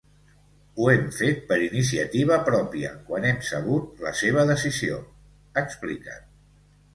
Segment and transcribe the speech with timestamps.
[0.77, 4.99] Ho hem fet per iniciativa pròpia quan hem sabut la seva decisió,
[5.65, 6.27] expliquen.